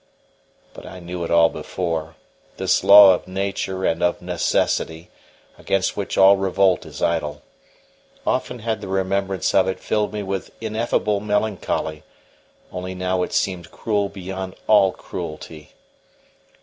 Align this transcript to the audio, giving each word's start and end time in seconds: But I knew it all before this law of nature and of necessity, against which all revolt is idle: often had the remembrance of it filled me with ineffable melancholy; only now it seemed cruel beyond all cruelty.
But 0.73 0.87
I 0.87 0.99
knew 0.99 1.23
it 1.23 1.29
all 1.29 1.49
before 1.49 2.15
this 2.57 2.83
law 2.83 3.13
of 3.13 3.27
nature 3.27 3.85
and 3.85 4.01
of 4.01 4.19
necessity, 4.19 5.11
against 5.59 5.95
which 5.95 6.17
all 6.17 6.37
revolt 6.37 6.87
is 6.87 7.03
idle: 7.03 7.43
often 8.25 8.57
had 8.57 8.81
the 8.81 8.87
remembrance 8.87 9.53
of 9.53 9.67
it 9.67 9.79
filled 9.79 10.11
me 10.11 10.23
with 10.23 10.53
ineffable 10.59 11.19
melancholy; 11.19 12.01
only 12.71 12.95
now 12.95 13.21
it 13.21 13.31
seemed 13.31 13.69
cruel 13.69 14.09
beyond 14.09 14.55
all 14.65 14.91
cruelty. 14.91 15.73